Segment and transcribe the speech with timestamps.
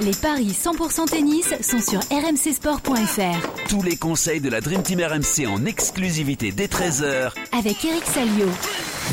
[0.00, 3.68] Les paris 100% tennis sont sur rmcsport.fr.
[3.68, 8.46] Tous les conseils de la Dream Team RMC en exclusivité dès 13h avec Eric Salio.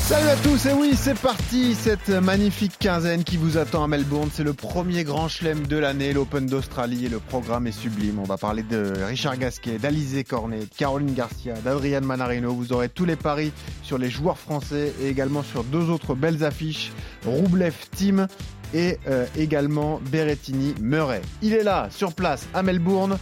[0.02, 4.29] Salut à tous et oui c'est parti cette magnifique quinzaine qui vous attend à Melbourne.
[4.32, 6.13] C'est le premier grand chelem de l'année.
[6.13, 8.20] l'Open d'Australie et le programme est sublime.
[8.20, 12.54] On va parler de Richard Gasquet d'Alizé Cornet de Caroline Garcia d'Adrian Manarino.
[12.54, 16.44] Vous aurez tous les paris sur les joueurs français et également sur deux autres belles
[16.44, 16.91] affiches.
[17.26, 18.27] Roublev Team
[18.73, 23.17] et euh, également Berrettini Murray il est là sur place à Melbourne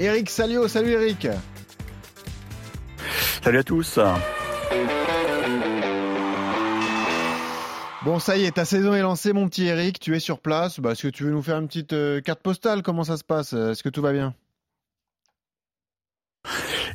[0.00, 1.28] Eric Salio salut Eric
[3.42, 3.98] Salut à tous
[8.04, 9.98] Bon, ça y est, ta saison est lancée, mon petit Eric.
[9.98, 10.78] Tu es sur place.
[10.78, 12.82] Bah, Est-ce que tu veux nous faire une petite euh, carte postale?
[12.82, 13.52] Comment ça se passe?
[13.52, 14.32] Est-ce que tout va bien?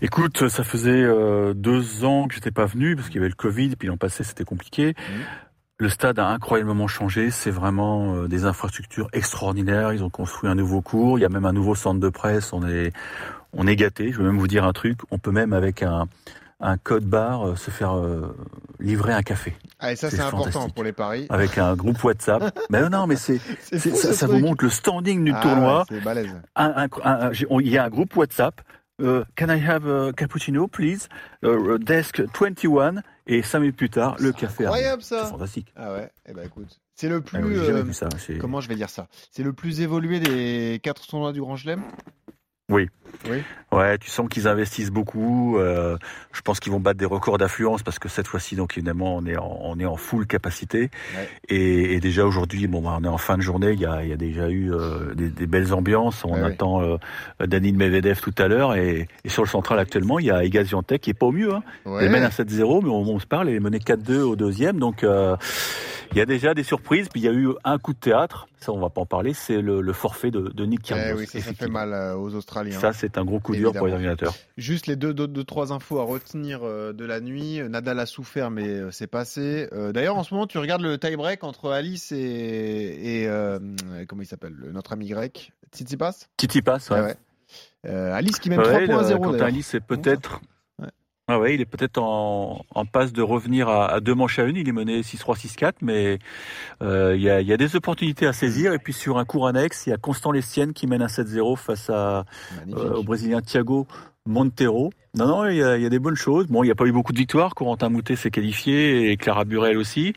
[0.01, 3.35] Écoute, ça faisait euh, deux ans que j'étais pas venu parce qu'il y avait le
[3.35, 4.95] Covid, et puis l'an passé c'était compliqué.
[4.97, 5.21] Mmh.
[5.81, 7.31] Le stade a incroyablement changé.
[7.31, 9.93] C'est vraiment euh, des infrastructures extraordinaires.
[9.93, 11.17] Ils ont construit un nouveau cours.
[11.17, 12.53] Il y a même un nouveau centre de presse.
[12.53, 12.93] On est,
[13.53, 14.11] on est gâté.
[14.11, 14.99] Je veux même vous dire un truc.
[15.09, 16.07] On peut même avec un,
[16.59, 18.31] un code barre euh, se faire euh,
[18.79, 19.55] livrer un café.
[19.79, 21.25] Ah, et ça, c'est important pour les paris.
[21.29, 22.55] Avec un groupe WhatsApp.
[22.69, 25.79] mais non, mais c'est, ça, ce ça vous montre le standing du Ah, tournoi.
[25.79, 26.35] ouais, c'est balèze.
[27.59, 28.61] Il y a un groupe WhatsApp.
[29.01, 31.07] Euh, can I have a cappuccino, please?
[31.43, 33.01] Euh, desk 21.
[33.27, 35.25] Et cinq minutes plus tard, le café incroyable, ça.
[35.25, 35.71] C'est fantastique.
[35.75, 37.43] Ah ouais, eh ben écoute, c'est le Ah plus.
[37.43, 38.09] oui, j'ai jamais euh, vu ça.
[38.39, 39.07] Comment je vais dire ça?
[39.29, 41.83] C'est le plus évolué des quatre tournois du Grand Chelem?
[42.71, 42.89] Oui.
[43.29, 43.37] Oui.
[43.71, 45.57] Ouais, tu sens qu'ils investissent beaucoup.
[45.59, 45.95] euh,
[46.33, 49.25] je pense qu'ils vont battre des records d'affluence parce que cette fois-ci, donc évidemment, on
[49.27, 50.89] est en, on est en full capacité.
[51.15, 51.29] Ouais.
[51.49, 53.73] Et, et déjà aujourd'hui, bon, bah, on est en fin de journée.
[53.73, 56.25] Il y a, il y a déjà eu euh, des, des belles ambiances.
[56.25, 56.97] On Ouais, attend euh,
[57.45, 58.73] Danil Medvedev tout à l'heure.
[58.75, 61.31] Et, et sur le central actuellement, il y a Iga Swiatek qui est pas au
[61.31, 61.53] mieux.
[61.53, 61.61] Hein.
[61.85, 62.05] Ouais.
[62.05, 64.79] Elle mène à 7-0, mais on, on se parle, elle est menée 4-2 au deuxième.
[64.79, 65.35] Donc euh,
[66.11, 67.07] il y a déjà des surprises.
[67.09, 68.47] Puis il y a eu un coup de théâtre.
[68.59, 69.33] Ça, on va pas en parler.
[69.33, 71.17] C'est le, le forfait de, de Nick Eh Kyrgios.
[71.17, 72.79] oui, ça, ça fait mal euh, aux Australiens.
[72.79, 74.33] Ça, c'est un gros coup dur pour les ordinateurs.
[74.57, 77.59] Juste les deux, deux, deux, trois infos à retenir euh, de la nuit.
[77.69, 79.67] Nadal a souffert, mais euh, c'est passé.
[79.73, 83.59] Euh, D'ailleurs, en ce moment, tu regardes le tie-break entre Alice et, et euh,
[84.07, 86.27] comment il s'appelle, le- notre ami grec, Tsitsipas?
[86.37, 86.97] Titi passe, ouais.
[86.99, 87.15] Ah ouais.
[87.87, 89.47] Euh, Alice qui mène Ouais, 3 le- points à 0 Quentin d'ailleurs.
[89.47, 90.39] Alice, c'est peut-être.
[91.33, 94.43] Ah ouais, il est peut-être en, en passe de revenir à, à deux manches à
[94.43, 94.57] une.
[94.57, 96.19] Il est mené 6-3, 6-4, mais
[96.81, 98.73] euh, il y, a, il y a des opportunités à saisir.
[98.73, 101.55] Et puis sur un cours annexe, il y a Constant Lestienne qui mène un 7-0
[101.55, 102.25] face à,
[102.73, 103.87] euh, au Brésilien Thiago
[104.25, 104.91] Montero.
[105.13, 106.47] Non, non, il y, a, il y a des bonnes choses.
[106.47, 107.53] Bon, il n'y a pas eu beaucoup de victoires.
[107.53, 110.13] Corentin Moutet s'est qualifié et Clara Burel aussi.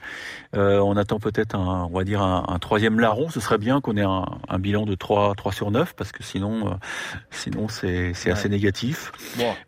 [0.55, 3.29] Euh, on attend peut-être un, on va dire un, un troisième larron.
[3.29, 6.23] Ce serait bien qu'on ait un, un bilan de 3, 3 sur 9 parce que
[6.23, 6.75] sinon, euh,
[7.31, 9.11] sinon c'est, assez négatif.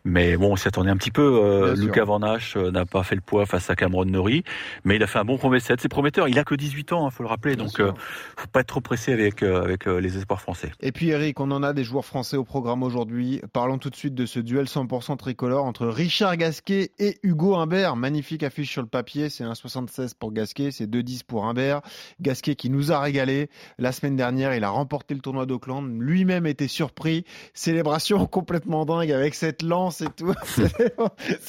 [0.05, 1.41] Mais bon, on s'y attendait un petit peu.
[1.43, 1.75] Euh.
[1.75, 4.45] Lucas Van n'a pas fait le poids face à Cameron Norrie,
[4.85, 5.81] mais il a fait un bon premier set.
[5.81, 6.29] C'est prometteur.
[6.29, 7.57] Il a que 18 ans, il faut le rappeler.
[7.57, 7.91] Bien donc, euh,
[8.37, 10.71] faut pas être trop pressé avec avec les espoirs français.
[10.79, 13.41] Et puis Eric, on en a des joueurs français au programme aujourd'hui.
[13.51, 17.95] Parlons tout de suite de ce duel 100% tricolore entre Richard Gasquet et Hugo Humbert.
[17.95, 21.81] Magnifique affiche sur le papier, c'est 1,76 pour Gasquet, c'est 2,10 pour Humbert.
[22.21, 23.49] Gasquet qui nous a régalé.
[23.79, 25.99] La semaine dernière, il a remporté le tournoi d'Auckland.
[25.99, 27.23] Lui-même était surpris.
[27.53, 30.33] Célébration complètement dingue avec cette lance et tout.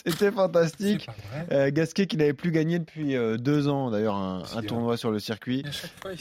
[0.06, 1.06] C'était- fantastique.
[1.52, 5.10] Euh, Gasquet qui n'avait plus gagné depuis euh, deux ans, d'ailleurs, un, un tournoi sur
[5.10, 5.64] le circuit.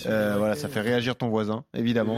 [0.07, 2.17] Euh, voilà, ça fait réagir ton voisin, évidemment.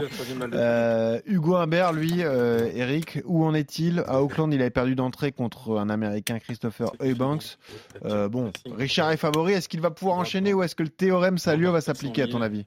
[0.54, 4.00] Euh, Hugo Humbert, lui, euh, Eric, où en est-il?
[4.06, 7.58] À Auckland, il avait perdu d'entrée contre un Américain, Christopher Eubanks.
[8.04, 9.52] Euh, bon, Richard est favori.
[9.52, 12.42] Est-ce qu'il va pouvoir enchaîner ou est-ce que le théorème Salio va s'appliquer, à ton
[12.42, 12.64] avis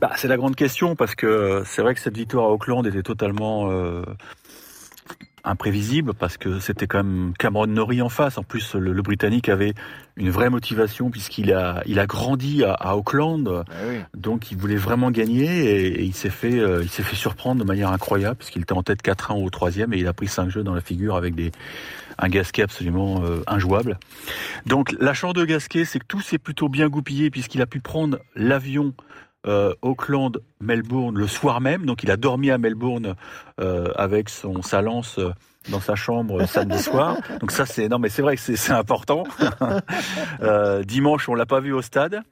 [0.00, 2.86] Bah, c'est la grande question parce que euh, c'est vrai que cette victoire à Auckland
[2.86, 4.02] était totalement euh,
[5.44, 8.38] imprévisible parce que c'était quand même Cameron Norrie en face.
[8.38, 9.74] En plus, le, le Britannique avait
[10.16, 13.96] une vraie motivation puisqu'il a il a grandi à, à Auckland, Ah oui.
[14.16, 17.60] donc il voulait vraiment gagner et, et il s'est fait euh, il s'est fait surprendre
[17.62, 20.48] de manière incroyable puisqu'il était en tête 4-1 au troisième et il a pris 5
[20.50, 21.50] jeux dans la figure avec des
[22.18, 23.98] un Gasquet absolument euh, injouable.
[24.66, 27.80] Donc la chance de Gasquet, c'est que tout s'est plutôt bien goupillé puisqu'il a pu
[27.80, 28.92] prendre l'avion
[29.46, 31.84] euh, Auckland, Melbourne le soir même.
[31.86, 33.14] Donc il a dormi à Melbourne
[33.60, 35.30] euh, avec son sa lance euh,
[35.70, 37.16] dans sa chambre euh, samedi soir.
[37.40, 39.24] Donc ça c'est non mais c'est vrai que c'est c'est important.
[40.42, 42.22] Euh, dimanche on l'a pas vu au stade.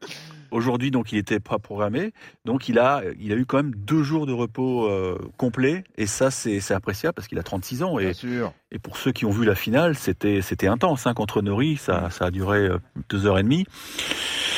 [0.51, 2.13] Aujourd'hui donc il était pas programmé.
[2.45, 6.07] Donc il a il a eu quand même deux jours de repos euh, complet et
[6.07, 8.53] ça c'est c'est appréciable parce qu'il a 36 ans et Bien sûr.
[8.73, 12.11] et pour ceux qui ont vu la finale, c'était c'était intense hein, contre Nori, ça
[12.11, 13.65] ça a duré euh, deux heures et demie.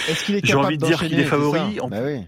[0.08, 1.76] Est-ce qu'il est J'ai envie de dire qu'il est favori.
[1.76, 2.26] ça En- Bah oui.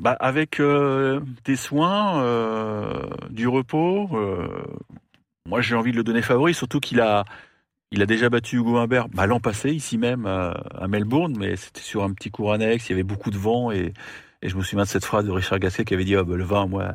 [0.00, 4.48] Bah, avec euh, des soins, euh, du repos, euh,
[5.46, 7.24] moi j'ai envie de le donner favori, surtout qu'il a
[7.92, 11.56] il a déjà battu Hugo Humbert bah, l'an passé ici même à, à Melbourne, mais
[11.56, 13.92] c'était sur un petit cours annexe, il y avait beaucoup de vent et
[14.42, 16.36] Et je me souviens de cette phrase de Richard Gasquet qui avait dit, oh, bah,
[16.36, 16.94] le vin, moi,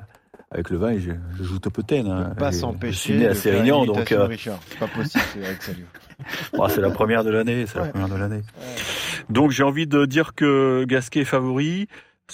[0.50, 2.08] avec le vin, je, je joue top 10.
[2.08, 2.34] Hein.
[2.38, 2.94] Pas s'empêcher.
[2.94, 4.28] Je suis né à donc euh.
[4.36, 5.24] C'est pas possible,
[5.60, 5.86] Salio.
[6.54, 7.66] bon, c'est la première de l'année.
[7.68, 7.86] C'est Ouais.
[7.86, 8.42] la première de l'année.
[9.30, 11.88] Donc j'ai envie de dire que Gasquet est favori,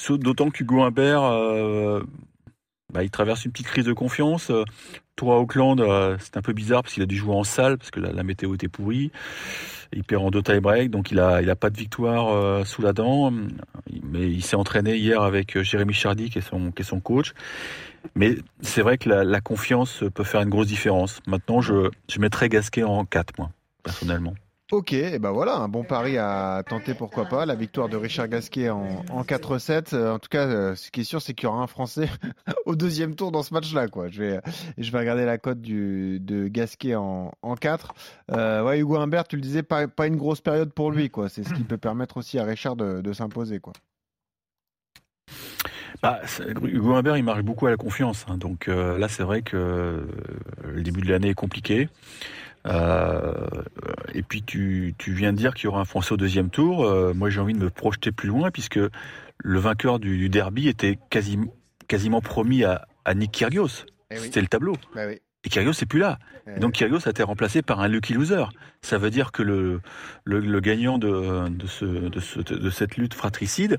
[0.09, 2.01] d'autant qu'Hugo Humbert, euh,
[2.91, 4.49] bah, il traverse une petite crise de confiance.
[4.49, 4.63] Euh,
[5.21, 7.91] à Auckland, euh, c'est un peu bizarre parce qu'il a dû jouer en salle parce
[7.91, 9.11] que la, météo était pourrie.
[9.93, 12.91] Il perd en deux tie-break, donc il a, il a pas de victoire sous la
[12.91, 13.31] dent.
[14.01, 17.33] Mais il s'est entraîné hier avec Jérémy Chardy, qui est son, qui est son coach.
[18.15, 21.19] Mais c'est vrai que la, la confiance peut faire une grosse différence.
[21.27, 23.51] Maintenant, je, je mettrais Gasquet en 4, moi,
[23.83, 24.33] personnellement.
[24.71, 27.45] Ok, et ben voilà, un bon pari à tenter, pourquoi pas.
[27.45, 29.94] La victoire de Richard Gasquet en, en 4-7.
[29.94, 32.07] Euh, En tout cas, euh, ce qui est sûr, c'est qu'il y aura un Français
[32.65, 33.88] au deuxième tour dans ce match-là.
[34.09, 34.39] Je vais,
[34.77, 37.94] je vais regarder la cote de Gasquet en, en 4.
[38.31, 41.09] Euh, ouais, Hugo Humbert, tu le disais, pas, une grosse période pour lui.
[41.09, 41.27] quoi.
[41.27, 43.59] C'est ce qui peut permettre aussi à Richard de, s'imposer.
[43.59, 43.73] quoi.
[46.01, 46.21] Bah,
[46.63, 48.25] Hugo Humbert, il marche beaucoup à la confiance.
[48.29, 48.38] hein.
[48.38, 50.07] donc là, c'est vrai que
[50.63, 51.89] le début de l'année est compliqué.
[52.67, 53.33] Euh,
[54.13, 56.85] et puis tu, tu viens de dire qu'il y aura un Français au deuxième tour.
[56.85, 58.79] Euh, moi, j'ai envie de me projeter plus loin puisque
[59.37, 61.39] le vainqueur du, du derby était quasi,
[61.87, 63.85] quasiment promis à, à Nick Kyrgios.
[64.11, 64.21] Eh oui.
[64.23, 64.75] C'était le tableau.
[64.95, 65.19] Oui.
[65.43, 66.19] Et Kyrgios n'est plus là.
[66.55, 68.43] Et donc Kyrgios a été remplacé par un lucky loser.
[68.83, 69.81] Ça veut dire que le,
[70.23, 73.77] le, le gagnant de, de, ce, de, ce, de cette lutte fratricide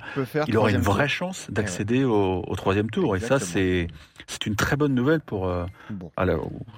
[0.49, 0.95] il aura une tour.
[0.95, 3.15] vraie chance d'accéder au, au troisième tour.
[3.15, 3.87] Et ça, c'est
[4.27, 6.11] c'est une très bonne nouvelle pour euh, Bon.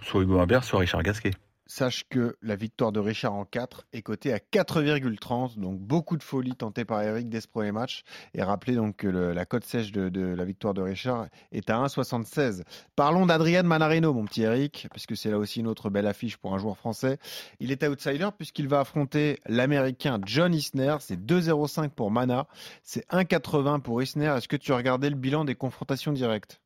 [0.02, 1.30] soit Hugo Humbert, soit Richard Gasquet.
[1.66, 6.22] Sache que la victoire de Richard en 4 est cotée à 4,30, donc beaucoup de
[6.22, 8.02] folie tentée par Eric dès ce premier match.
[8.34, 11.78] Et rappelez donc que la cote sèche de, de la victoire de Richard est à
[11.78, 12.64] 1,76.
[12.96, 16.54] Parlons d'Adrian Manarino, mon petit Eric, puisque c'est là aussi une autre belle affiche pour
[16.54, 17.18] un joueur français.
[17.60, 20.96] Il est outsider puisqu'il va affronter l'Américain John Isner.
[21.00, 22.46] C'est 2,05 pour Mana,
[22.82, 24.34] c'est 1,80 pour Isner.
[24.36, 26.60] Est-ce que tu as regardé le bilan des confrontations directes?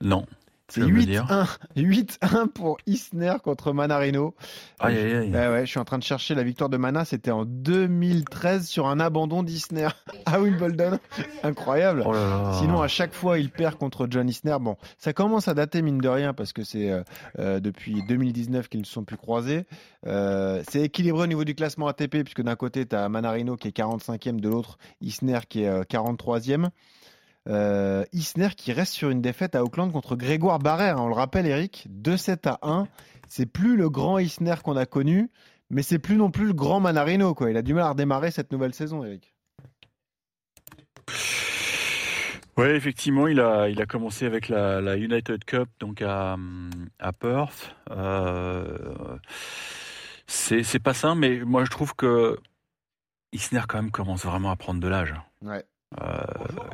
[0.00, 0.26] Non.
[0.68, 1.26] C'est Tu veux me dire
[1.76, 4.34] 8-1 8-1 pour Isner contre Manarino.
[4.80, 5.30] Aïe, aïe, aïe.
[5.30, 7.04] Ouais, ouais, je suis en train de chercher la victoire de Mana.
[7.04, 9.88] C'était en 2013 sur un abandon d'Isner
[10.26, 10.98] à Wimbledon.
[11.42, 12.02] Incroyable.
[12.06, 12.52] Oh là là.
[12.60, 14.56] Sinon, à chaque fois, il perd contre John Isner.
[14.58, 17.02] Bon, ça commence à dater, mine de rien, parce que c'est euh,
[17.38, 19.66] euh, depuis 2019 qu'ils ne se sont plus croisés.
[20.06, 23.68] Euh, c'est équilibré au niveau du classement ATP, puisque d'un côté, tu as Manarino qui
[23.68, 26.70] est 45e, de l'autre, Isner qui est euh, 43e.
[27.48, 30.96] Euh, Isner qui reste sur une défaite à Auckland contre Grégoire Barrère.
[30.98, 31.02] hein.
[31.02, 32.88] On le rappelle, Eric, 2-7 à 1.
[33.28, 35.30] C'est plus le grand Isner qu'on a connu,
[35.70, 37.34] mais c'est plus non plus le grand Manarino.
[37.34, 37.50] Quoi.
[37.50, 39.34] Il a du mal à redémarrer cette nouvelle saison, Eric.
[42.56, 46.36] Ouais, effectivement, il a, il a commencé avec la, la United Cup, donc à,
[47.00, 47.74] à Perth.
[47.90, 49.18] Euh,
[50.28, 52.38] c'est c'est pas simple, mais moi je trouve que
[53.32, 55.14] Isner quand même commence vraiment à prendre de l'âge.
[55.42, 55.64] Ouais.
[56.02, 56.22] Euh,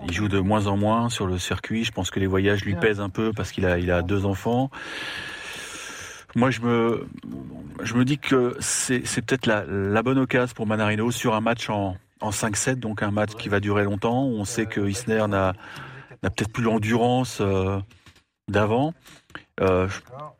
[0.04, 1.84] il joue de moins en moins sur le circuit.
[1.84, 4.24] Je pense que les voyages lui pèsent un peu parce qu'il a, il a deux
[4.24, 4.70] enfants.
[6.36, 7.06] Moi, je me,
[7.82, 11.40] je me dis que c'est c'est peut-être la, la bonne occasion pour Manarino sur un
[11.40, 14.24] match en, en 5-7, donc un match qui va durer longtemps.
[14.24, 15.54] On sait que Isner n'a
[16.22, 17.78] n'a peut-être plus l'endurance euh,
[18.48, 18.94] d'avant.
[19.60, 19.88] Euh,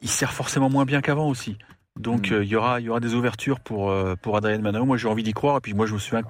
[0.03, 1.57] il sert forcément moins bien qu'avant aussi.
[2.01, 2.35] Donc Mm.
[2.35, 4.87] euh, il y aura il y aura des ouvertures pour euh, pour Adrien Manarino.
[4.87, 6.23] Moi j'ai envie d'y croire et puis moi je me souviens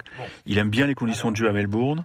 [0.45, 2.05] qu'il aime bien les conditions de jeu à Melbourne.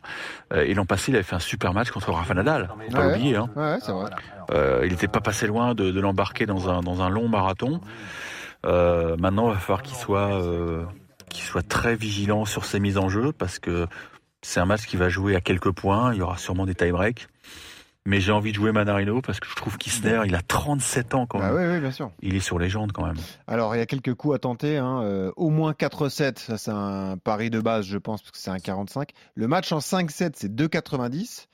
[0.54, 2.70] Euh, et l'an passé il avait fait un super match contre Rafa Nadal.
[2.70, 3.14] Faut Pas Ouais.
[3.14, 3.36] l'oublier.
[3.36, 3.50] Hein.
[3.56, 4.10] Ouais, ouais, c'est vrai.
[4.52, 7.82] Euh, il n'était pas passé loin de, de l'embarquer dans un, dans un long marathon.
[8.66, 10.84] Euh, maintenant, il va falloir qu'il soit, euh,
[11.30, 13.88] qu'il soit très vigilant sur ses mises en jeu parce que
[14.42, 16.14] c'est un match qui va jouer à quelques points.
[16.14, 17.28] Il y aura sûrement des tie-breaks.
[18.08, 21.26] Mais j'ai envie de jouer Manarino parce que je trouve qu'Isner, il a 37 ans
[21.26, 21.56] quand Bah même.
[21.70, 22.12] oui, oui, bien sûr.
[22.22, 23.18] Il est sur légende quand même.
[23.48, 24.78] Alors, il y a quelques coups à tenter.
[24.78, 25.02] hein.
[25.04, 28.52] Euh, au moins 4-7, ça c'est un pari de base, je pense, parce que c'est
[28.52, 29.10] un 45.
[29.34, 31.48] Le match en 5-7, c'est 2,90,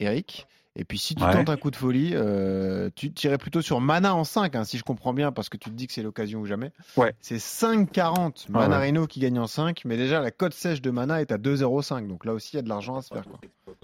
[0.00, 0.46] Eric?
[0.80, 1.32] Et puis, si tu Ouais.
[1.32, 4.78] tentes un coup de folie, euh, tu tirais plutôt sur Mana en 5, hein, si
[4.78, 6.70] je comprends bien, parce que tu te dis que c'est l'occasion ou jamais.
[6.96, 7.14] Ouais.
[7.20, 11.20] C'est 5,40 Ouais, Manarino qui gagne en 5, mais déjà la cote sèche de Mana
[11.20, 12.06] est à 2,05.
[12.06, 13.24] Donc là aussi, il y a de l'argent à se faire.
[13.24, 13.40] Quoi.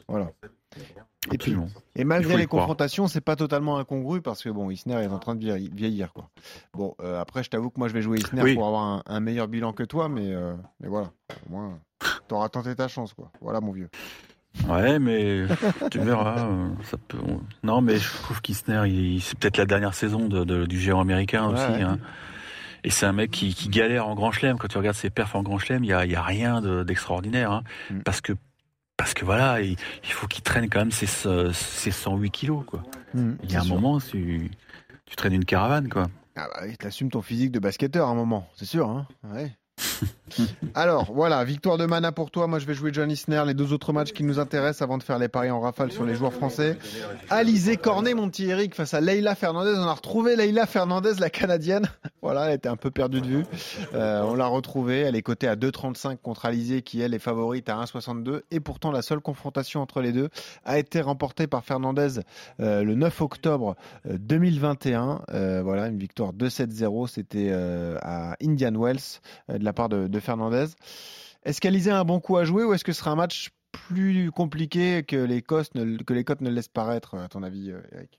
[0.08, 0.30] Voilà.
[1.32, 1.56] Et puis,
[1.96, 5.34] et malgré les confrontations, c'est pas totalement incongru parce que bon, Isner est en train
[5.34, 5.70] de vieillir.
[5.74, 6.28] vieillir, quoi.
[6.74, 8.54] Bon, euh, après, je t'avoue que moi, je vais jouer Isner Oui.
[8.54, 11.10] pour avoir un, un meilleur bilan que toi, mais, euh, mais voilà,
[11.46, 11.80] au moins,
[12.28, 13.32] t'auras tenté ta chance, quoi.
[13.40, 13.88] Voilà, mon vieux.
[14.68, 15.44] Ouais, mais
[15.90, 16.46] tu verras.
[16.46, 17.18] euh, Ça peut...
[17.62, 19.20] Non, mais je trouve qu'Isner, il...
[19.20, 21.72] c'est peut-être la dernière saison de, de- du géant américain Ouais, aussi.
[21.72, 21.82] ouais.
[21.82, 21.98] hein.
[22.84, 24.58] Et c'est un mec qui, qui galère en grand chelem.
[24.58, 26.82] Quand tu regardes ses perfs en grand chelem, il y a, y a rien de-
[26.84, 27.50] d'extraordinaire.
[27.50, 27.62] hein.
[27.90, 28.00] Mm.
[28.00, 28.32] Parce que
[28.96, 32.62] parce que voilà, il, il faut qu'il traîne quand même ses, ses 108 kilos.
[32.64, 32.82] Quoi.
[33.14, 33.74] Il y a un sûr.
[33.74, 34.50] moment, tu,
[35.04, 35.88] tu traînes une caravane.
[35.88, 36.06] quoi.
[36.36, 38.88] Ah bah oui, t'assumes ton physique de basketteur à un moment, c'est sûr.
[38.88, 39.50] Hein ouais.
[40.74, 42.46] Alors voilà, victoire de Mana pour toi.
[42.46, 43.42] Moi je vais jouer John Isner.
[43.46, 46.04] Les deux autres matchs qui nous intéressent avant de faire les paris en rafale sur
[46.04, 46.78] les joueurs français.
[47.30, 49.72] Alizé Cornet, mon petit Eric, face à Leila Fernandez.
[49.76, 51.88] On a retrouvé Leila Fernandez, la canadienne.
[52.24, 53.44] Voilà, elle était un peu perdue de vue.
[53.92, 55.00] Euh, on l'a retrouvée.
[55.00, 58.40] Elle est cotée à 2,35 contre Alizé qui elle est favorite à 1,62.
[58.50, 60.30] Et pourtant la seule confrontation entre les deux
[60.64, 62.20] a été remportée par Fernandez
[62.60, 63.76] euh, le 9 octobre
[64.08, 65.20] 2021.
[65.34, 67.08] Euh, voilà, une victoire 2-7-0.
[67.08, 70.66] C'était à Indian Wells de la part de, de Fernandez.
[71.44, 73.50] Est-ce qu'Alizé a un bon coup à jouer ou est-ce que ce sera un match
[73.72, 77.42] plus compliqué que les, cotes ne, que les cotes ne le laissent paraître, à ton
[77.42, 78.18] avis, Eric?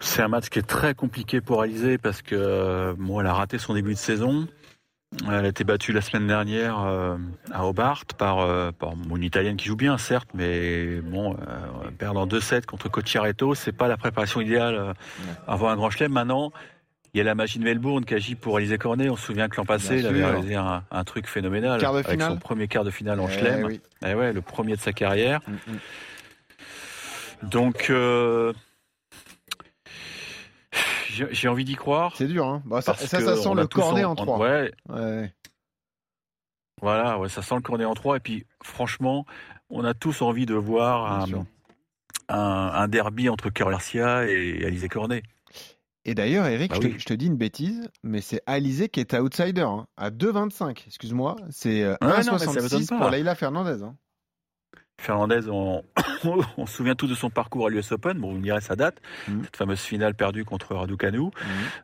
[0.00, 3.58] C'est un match qui est très compliqué pour Alizé parce que bon, elle a raté
[3.58, 4.46] son début de saison.
[5.28, 7.16] Elle a été battue la semaine dernière euh,
[7.52, 12.20] à Hobart par, euh, par une Italienne qui joue bien, certes, mais bon, euh, perdre
[12.20, 14.94] en 2-7 contre Cocciaretto, c'est pas la préparation idéale
[15.46, 16.12] avant un grand chelem.
[16.12, 16.52] Maintenant,
[17.14, 19.08] il y a la machine Melbourne qui agit pour Alizé Cornet.
[19.08, 21.80] On se souvient que l'an passé, il avait réalisé un, un, truc phénoménal.
[21.80, 22.32] Quart de avec finale.
[22.32, 23.64] son premier quart de finale en Eh chelem.
[23.64, 23.80] oui.
[24.04, 25.40] Eh ouais, le premier de sa carrière.
[25.46, 27.48] Mm, mm.
[27.48, 28.52] Donc, euh,
[31.30, 32.14] j'ai envie d'y croire.
[32.16, 34.38] C'est dur, hein bah, Ça, sent le cornet en 3.
[34.38, 35.32] Ouais, Ouais.
[36.82, 38.16] voilà, ouais, ça sent le cornet en 3.
[38.16, 39.24] Et puis, franchement,
[39.70, 41.44] on a tous envie de voir un, sûr.
[42.28, 42.38] un,
[42.74, 45.22] un derby entre Cœur Garcia et Alizé Cornet.
[46.04, 46.96] Et d'ailleurs, Eric, Bah je, te, oui.
[46.98, 50.84] je te dis une bêtise, mais c'est Alizé qui est outsider, hein, à 2,25.
[50.86, 52.98] Excuse-moi, c'est euh, Ouais, non, mais ça m'étonne 1,66 pas.
[52.98, 53.82] pour Leila Fernandez.
[53.82, 53.96] hein.
[55.00, 55.82] Fernandez, on,
[56.56, 58.18] on se souvient tous de son parcours à l'US Open.
[58.18, 59.44] Bon, vous me direz sa date, Mhm.
[59.44, 61.18] cette fameuse finale perdue contre Raducanu.
[61.18, 61.30] Mhm.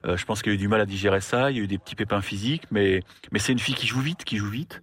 [0.06, 1.50] Euh, je pense qu'il a eu du mal à digérer ça.
[1.50, 4.00] Il y a eu des petits pépins physiques, mais, mais c'est une fille qui joue
[4.00, 4.80] vite, qui joue vite.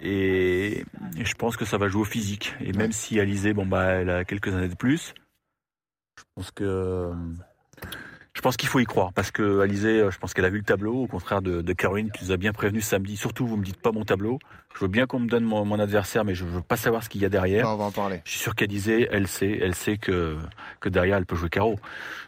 [0.00, 0.80] Et,
[1.16, 2.54] et je pense que ça va jouer au physique.
[2.60, 5.14] Et même si Alizé, bon bah, elle a quelques années de plus,
[6.18, 7.12] je pense que
[8.34, 10.64] je pense qu'il faut y croire parce que Alizé, je pense qu'elle a vu le
[10.64, 13.16] tableau, au contraire de, de Caroline qui nous a bien prévenu samedi.
[13.16, 14.38] Surtout, vous me dites pas mon tableau.
[14.74, 17.08] Je veux bien qu'on me donne mon, mon adversaire, mais je veux pas savoir ce
[17.08, 17.70] qu'il y a derrière.
[17.70, 18.22] On va en parler.
[18.24, 20.36] Je suis sûr qu'Alizé, elle sait, elle sait que
[20.80, 21.78] que derrière elle peut jouer carreau.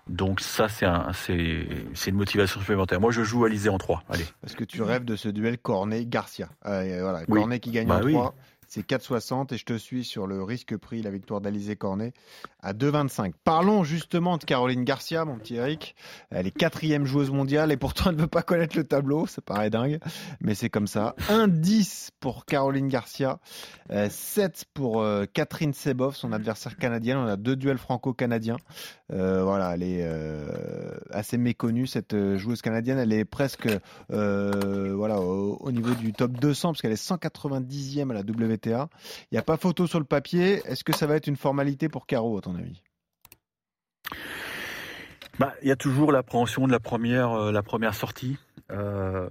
[0.08, 3.00] Donc ça, c'est un, c'est c'est une motivation supplémentaire.
[3.00, 4.04] Moi, je joue Alizé en 3.
[4.08, 4.24] Allez.
[4.42, 6.48] Parce que tu rêves de ce duel Cornet-Garcia.
[6.66, 7.40] Euh, voilà, Oui.
[7.40, 8.12] Cornet qui gagne Bah en oui.
[8.12, 8.34] 3,
[8.68, 12.12] c'est 4,60 et je te suis sur le risque prix, la victoire d'Alizé Cornet
[12.60, 13.32] à 2,25.
[13.44, 15.94] Parlons justement de Caroline Garcia, mon petit Eric.
[16.30, 19.40] Elle est quatrième joueuse mondiale et pourtant elle ne veut pas connaître le tableau, ça
[19.42, 20.00] paraît dingue,
[20.40, 21.14] mais c'est comme ça.
[21.28, 23.38] 1,10 pour Caroline Garcia,
[23.90, 27.18] euh, 7 pour euh, Catherine Sebov, son adversaire canadienne.
[27.18, 28.56] On a deux duels franco-canadiens.
[29.12, 30.48] Euh, voilà, elle est euh,
[31.10, 32.98] assez méconnue cette euh, joueuse canadienne.
[32.98, 33.68] Elle est presque
[34.12, 38.65] euh, au niveau du top 200 parce qu'elle est 190e à la WTA.
[38.70, 40.62] Il n'y a pas photo sur le papier.
[40.66, 42.82] Est-ce que ça va être une formalité pour Caro à ton avis?
[45.38, 48.38] Bah, il y a toujours l'appréhension de la première, euh, la première sortie.
[48.72, 49.28] Euh,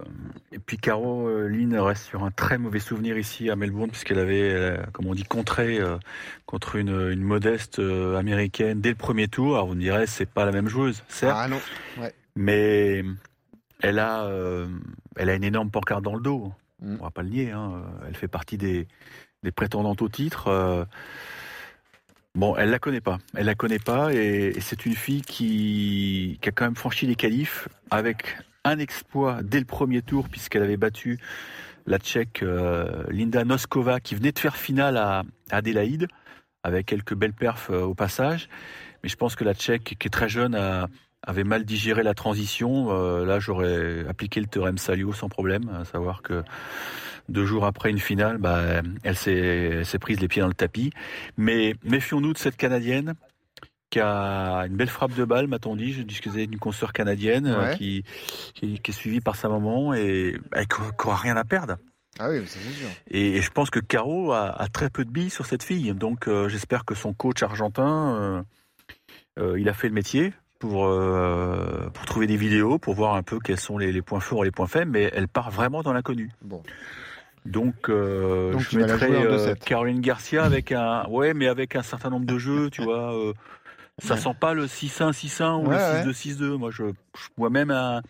[0.52, 4.20] et puis Caro euh, Lynn reste sur un très mauvais souvenir ici à Melbourne puisqu'elle
[4.20, 5.78] avait, euh, comme on dit, contré
[6.46, 7.80] contre une, une modeste
[8.16, 9.54] américaine dès le premier tour.
[9.56, 11.60] Alors vous me direz, c'est pas la même joueuse, certes, Ah non.
[12.36, 13.04] mais
[13.82, 14.30] elle a,
[15.16, 16.52] elle a une énorme pancarte dans le dos.
[16.80, 16.96] Mm.
[17.00, 17.50] On va pas le nier.
[17.50, 17.82] Hein.
[18.06, 18.86] Elle fait partie des,
[19.54, 20.48] prétendantes au titre.
[20.48, 20.84] Euh,
[22.36, 23.16] Bon, elle la connaît pas.
[23.34, 27.66] Elle la connaît pas et, c'est une fille qui, a quand même franchi les qualifs
[27.90, 31.18] avec un exploit dès le premier tour puisqu'elle avait battu
[31.86, 36.08] la Tchèque euh, Linda Noskova qui venait de faire finale à, à Adélaïde
[36.62, 38.50] avec quelques belles perfs euh, au passage.
[39.02, 40.88] Mais je pense que la Tchèque qui est très jeune a,
[41.22, 42.88] avait mal digéré la transition.
[42.90, 46.42] Euh, là, j'aurais appliqué le théorème Salio sans problème, à savoir que
[47.28, 50.90] deux jours après une finale, bah, elle s'est prise les pieds dans le tapis.
[51.36, 53.14] Mais méfions-nous de cette Canadienne
[53.90, 55.92] qui a une belle frappe de balle, m'a-t-on dit.
[55.92, 57.76] Je discutais d'une consoeur canadienne euh, Ouais.
[57.76, 58.02] qui,
[58.54, 61.76] qui, qui est suivie par sa maman et bah, qui n'aura rien à perdre.
[62.18, 62.88] Ah oui, c'est sûr.
[63.10, 65.92] Et, et je pense que Caro a, a très peu de billes sur cette fille.
[65.94, 68.44] Donc euh, j'espère que son coach argentin,
[69.38, 73.38] il a fait le métier pour, euh, pour trouver des vidéos, pour voir un peu
[73.38, 75.92] quels sont les, les points forts et les points faibles, mais elle part vraiment dans
[75.92, 76.30] l'inconnu.
[76.42, 76.62] Bon.
[77.44, 79.58] Donc, euh, Donc, je mettrais euh, 2-7.
[79.64, 83.14] Caroline Garcia avec un, ouais, mais avec un certain nombre de jeux, tu vois.
[83.14, 83.32] euh,
[83.98, 84.20] ça Ouais.
[84.20, 86.56] sent pas le 6-1, 6-1 ou Ouais, le 6-2, 6-2.
[86.58, 86.84] Moi, je,
[87.16, 88.02] je vois même un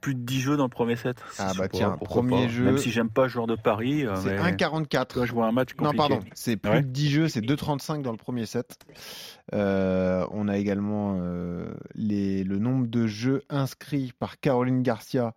[0.00, 1.16] plus de 10 jeux dans le premier set.
[1.38, 2.48] Ah bah tiens, premier pas.
[2.48, 2.64] jeu.
[2.64, 5.06] Même si j'aime pas ce genre de pari, euh, C'est mais 1,44.
[5.06, 5.96] toi, je vois un match compliqué.
[5.96, 6.82] Non, pardon, c'est plus Ouais.
[6.82, 8.76] de 10 jeux, c'est 2,35 dans le premier set.
[9.54, 15.34] Euh, on a également euh, les, le nombre de jeux inscrits par Caroline Garcia,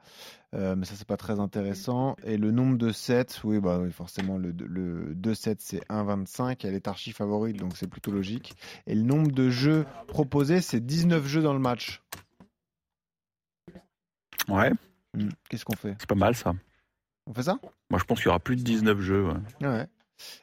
[0.54, 2.18] euh, mais ça, c'est pas très intéressant.
[2.26, 6.66] Et le nombre de sets, oui, bah, oui forcément, le, le 2 sets, c'est 1,25.
[6.66, 8.54] Elle est archi favorite, donc c'est plutôt logique.
[8.88, 12.02] Et le nombre de jeux proposés, c'est 19 jeux dans le match.
[14.48, 14.72] Ouais,
[15.14, 15.96] Hmm, Qu'est-ce qu'on fait?
[16.00, 16.54] C'est pas mal ça.
[17.28, 17.58] On fait ça?
[17.90, 19.26] Moi, je pense qu'il y aura plus de 19 jeux.
[19.26, 19.68] ouais.
[19.68, 19.88] Ouais.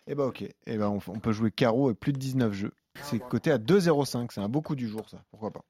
[0.07, 0.43] Eh ben ok.
[0.67, 2.73] Eh ben on, on peut jouer carreau avec plus de 19 jeux.
[3.03, 4.29] C'est coté à 2,05.
[4.35, 5.19] C'est un beau coup du jour, ça.
[5.31, 5.61] Pourquoi pas?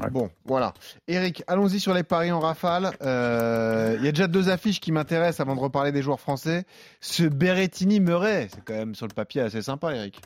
[0.00, 0.10] Ouais.
[0.10, 0.72] Bon, voilà.
[1.06, 2.90] Eric, allons-y sur les paris en rafale.
[3.02, 6.64] Euh, Il y a déjà deux affiches qui m'intéressent avant de reparler des joueurs français.
[7.00, 10.20] Ce Berrettini Murray, c'est quand même sur le papier assez sympa, Eric.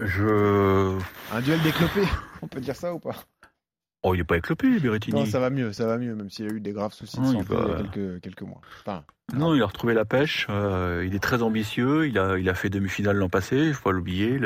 [0.00, 0.98] Je.
[1.32, 2.02] Un duel déclopé,
[2.42, 3.16] on peut dire ça ou pas?
[4.04, 5.18] Oh, il est pas éclopé, Berrettini.
[5.18, 7.22] Non, ça va mieux, ça va mieux, même s'il a eu des graves soucis de
[7.22, 8.60] Non, il va- il y a quelques, quelques mois.
[8.80, 10.46] Enfin, Non, il a retrouvé la pêche.
[10.50, 12.06] euh, il est très ambitieux.
[12.06, 13.56] Il a, il a fait demi-finale l'an passé.
[13.56, 14.38] Il faut pas l'oublier.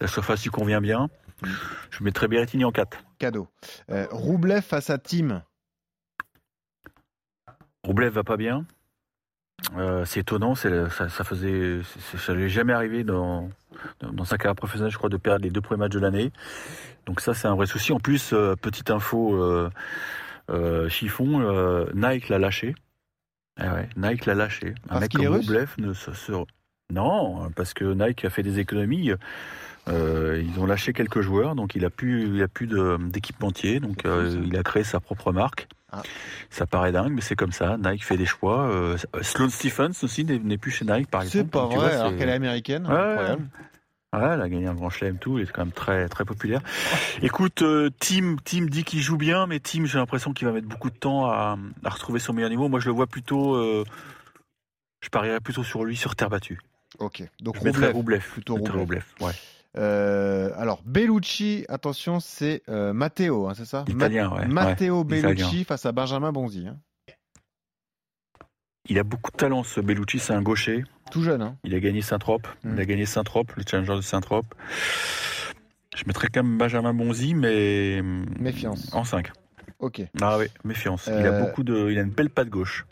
[0.00, 1.08] La surface lui convient bien.
[1.42, 1.46] Mm.
[1.90, 2.98] Je mettrais Berrettini en 4.
[3.18, 3.46] cadeau.
[3.90, 5.42] Euh, Roublev face à Tim.
[7.84, 8.66] Roublev va pas bien.
[9.76, 10.54] Euh, c'est étonnant.
[10.54, 13.50] c'est- ça, ça faisait, c'est- ça lui est jamais arrivé dans,
[14.00, 16.32] dans, dans sa carrière professionnelle, je crois, de perdre les deux premiers matchs de l'année.
[17.06, 17.92] Donc ça, c'est un vrai souci.
[17.92, 19.34] En plus, euh, petite info
[20.50, 22.74] euh, chiffon, Nike l'a lâché.
[23.60, 24.74] Eh ouais, Nike l'a lâché.
[24.84, 25.22] Un Parce mec comme
[25.78, 26.32] ne se, se-
[26.90, 29.10] Non, parce que Nike a fait des économies.
[29.88, 34.04] Ils ont lâché quelques joueurs, donc il a plus, il a plus de- d'équipementier, donc
[34.04, 35.68] il a créé sa propre marque.
[35.90, 36.02] Ah.
[36.50, 37.76] Ça paraît dingue, mais c'est comme ça.
[37.78, 38.68] Nike fait des choix.
[38.70, 41.44] Euh, Sloane Stephens aussi n'est plus chez Nike, par exemple.
[41.46, 42.86] C'est pas Donc, vrai, vois, alors qu'elle est américaine.
[42.86, 43.48] Ouais, Incroyable.
[44.14, 45.38] Ouais, elle a gagné un grand chelem, tout.
[45.38, 46.60] Il est quand même très très populaire.
[47.22, 50.66] Écoute, euh, Tim, Tim dit qu'il joue bien, mais Tim, j'ai l'impression qu'il va mettre
[50.68, 52.68] beaucoup de temps à, à retrouver son meilleur niveau.
[52.68, 53.54] Moi, je le vois plutôt.
[53.54, 53.84] euh,
[55.02, 56.58] je parierais plutôt sur lui sur terre battue.
[56.98, 57.92] Ok, donc Je Roublev.
[57.92, 58.20] Roublev.
[58.32, 58.76] plutôt Roublev.
[58.78, 59.32] Roublev, Ouais.
[59.78, 63.84] Euh, alors, Bellucci, attention, c'est euh, Matteo, hein, c'est ça?
[63.88, 64.46] Italien, ouais.
[64.46, 65.64] Matteo ouais, Bellucci italien.
[65.64, 66.66] face à Benjamin Bonzi.
[66.66, 66.76] hein.
[68.90, 70.18] Il a beaucoup de talent, ce Bellucci.
[70.18, 70.84] C'est un gaucher.
[71.10, 72.46] Tout jeune, hein Il a gagné Saint-Trope.
[72.64, 72.72] Mm.
[72.74, 74.54] Il a gagné Saint-Trope, le challenger de Saint-Trope.
[75.94, 78.00] Je mettrais quand même Benjamin Bonzi, mais.
[78.38, 78.92] Méfiance.
[78.94, 79.30] En 5.
[79.78, 80.02] Ok.
[80.20, 81.06] Ah oui, méfiance.
[81.06, 81.90] Il Euh, a beaucoup de.
[81.90, 82.86] Il a une belle patte gauche.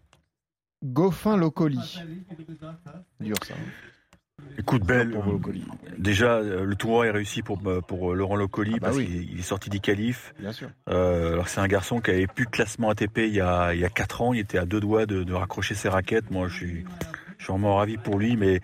[0.85, 1.79] Goffin Locoli.
[3.21, 3.55] Dur ça.
[4.39, 4.45] Hein.
[4.59, 5.11] Écoute, belle.
[5.11, 5.65] Pour Locoli.
[5.99, 9.07] Déjà, euh, le tournoi est réussi pour, euh, pour Laurent Locoli Ah bah parce oui.
[9.07, 10.35] qu'il il est sorti du qualif.
[10.39, 10.69] Bien sûr.
[10.89, 13.81] Euh, alors c'est un garçon qui avait plus de classement ATP il y a, il
[13.81, 14.33] y a 4 ans.
[14.35, 16.31] Il était à deux doigts de, de raccrocher ses raquettes.
[16.31, 16.85] Moi, je suis,
[17.39, 18.61] je suis vraiment ravi pour lui, mais,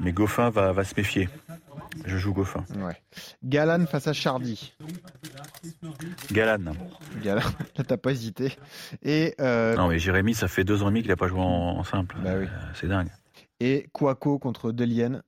[0.00, 1.28] mais Goffin va, va se méfier.
[2.06, 2.64] Je joue Goffin.
[2.76, 3.00] Ouais.
[3.44, 4.74] Galan face à Chardy.
[6.32, 6.72] Galan.
[7.22, 7.40] Galan,
[7.78, 8.56] là t'as pas hésité.
[9.02, 11.40] Et, euh, Non, mais Jérémy, ça fait deux ans et demi qu'il n'a pas joué
[11.40, 11.44] en,
[11.78, 12.16] en simple.
[12.22, 12.46] Bah oui.
[12.46, 13.08] Euh, c'est dingue.
[13.60, 15.22] Et Quaco contre Delien.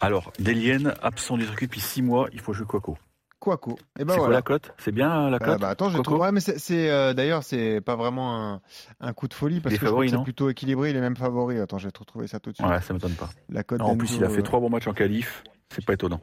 [0.00, 2.96] Alors, Delienne, absent du circuit depuis 6 mois, il faut jouer Quaco.
[3.40, 3.78] Quaco.
[3.98, 4.72] Et ben c'est quoi la cote?
[4.78, 5.60] C'est bien la Ah cote?
[5.60, 8.60] bah attends, je trouverai, mais c'est, euh, d'ailleurs c'est pas vraiment un,
[9.00, 11.58] un coup de folie parce Les que que c'est plutôt équilibré, il est même favori.
[11.60, 12.66] Attends, je vais te retrouver ça tout de suite.
[12.66, 13.30] Ouais, ça m'étonne pas.
[13.48, 15.44] La cote en plus, il a fait euh, trois bons matchs en qualif.
[15.70, 16.20] C'est pas étonnant.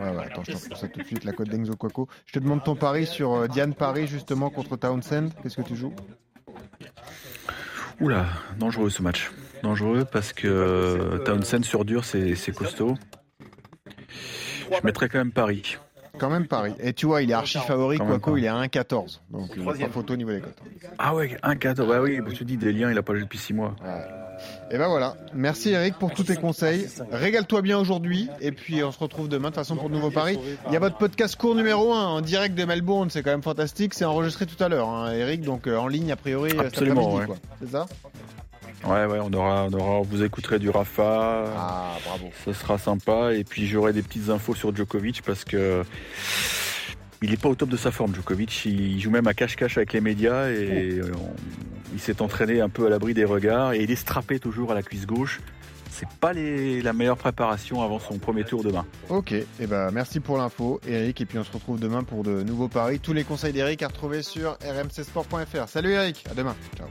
[0.00, 2.08] Ouais, ouais, attends, je ça tout de suite, la cote d'Enzo Quaco.
[2.26, 5.30] Je te demande ton pari sur euh, Diane Paris justement contre Townsend.
[5.42, 5.92] Qu'est-ce que tu joues?
[8.00, 8.26] Oula,
[8.58, 9.30] dangereux ce match.
[9.62, 12.94] Dangereux parce que euh, Townsend sur dur, c'est costaud.
[14.70, 15.76] Je mettrais quand même Paris.
[16.18, 16.74] Quand même Paris.
[16.80, 19.20] Et tu vois, il est archi favori, Quaco, il est à 1,14.
[19.30, 20.58] Donc il n'y a pas photo au niveau des cotes.
[20.98, 21.86] Ah ouais, 1-4.
[21.86, 23.74] Bah oui, bah tu dis, des liens, il a pas joué depuis 6 mois.
[24.70, 25.16] Et ben voilà.
[25.34, 26.86] Merci Eric pour tous tes conseils.
[27.10, 28.28] Régale-toi bien aujourd'hui.
[28.40, 30.38] Et puis on se retrouve demain de toute façon pour de nouveaux paris.
[30.66, 33.08] Il y a votre podcast court numéro 1 en direct de Melbourne.
[33.10, 33.94] C'est quand même fantastique.
[33.94, 35.42] C'est enregistré tout à l'heure, hein, Eric.
[35.42, 37.38] Donc euh, en ligne a priori euh, cet Absolument, après-midi, ouais.
[37.60, 37.86] C'est ça?
[38.84, 41.44] Ouais, ouais, on aura, on aura, vous écouterez du Rafa.
[41.56, 42.30] Ah, bravo.
[42.44, 43.32] Ce sera sympa.
[43.34, 45.84] Et puis j'aurai des petites infos sur Djokovic parce que
[47.22, 48.64] il n'est pas au top de sa forme, Djokovic.
[48.64, 51.06] Il joue même à cache-cache avec les médias et Oh.
[51.16, 51.34] on-
[51.94, 54.74] il s'est entraîné un peu à l'abri des regards et il est strappé toujours à
[54.74, 55.40] la cuisse gauche.
[55.90, 58.86] C'est pas les- la meilleure préparation avant son premier tour demain.
[59.10, 61.20] Ok, et ben merci pour l'info, Eric.
[61.20, 62.98] Et puis on se retrouve demain pour de nouveaux paris.
[62.98, 65.68] Tous les conseils d'Eric à retrouver sur rmcsport.fr.
[65.68, 66.56] Salut Eric, à demain.
[66.76, 66.88] Ciao.